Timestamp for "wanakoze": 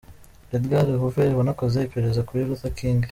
1.37-1.77